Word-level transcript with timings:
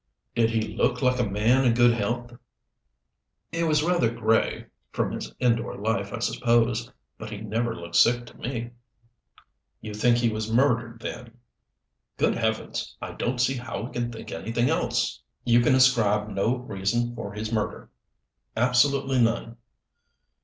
"Did 0.33 0.49
he 0.49 0.75
look 0.75 1.03
like 1.03 1.19
a 1.19 1.29
man 1.29 1.63
in 1.63 1.75
good 1.75 1.93
health?" 1.93 2.33
"He 3.51 3.61
was 3.61 3.83
rather 3.83 4.09
gray 4.09 4.65
from 4.91 5.11
his 5.11 5.31
indoor 5.37 5.77
life, 5.77 6.11
I 6.11 6.17
suppose. 6.17 6.91
But 7.19 7.29
he 7.29 7.37
never 7.37 7.75
looked 7.75 7.97
sick 7.97 8.25
to 8.25 8.37
me." 8.39 8.71
"You 9.79 9.93
think 9.93 10.17
he 10.17 10.29
was 10.29 10.51
murdered, 10.51 11.01
then?" 11.01 11.37
"Good 12.17 12.33
Heavens, 12.35 12.97
I 12.99 13.11
don't 13.11 13.39
see 13.39 13.57
how 13.57 13.81
we 13.83 13.91
can 13.91 14.11
think 14.11 14.31
anything 14.31 14.71
else!" 14.71 15.21
"You 15.45 15.59
can 15.61 15.75
ascribe 15.75 16.29
no 16.29 16.55
reason 16.55 17.13
for 17.13 17.33
his 17.33 17.51
murder." 17.53 17.91
"Absolutely 18.57 19.21
none." 19.21 19.57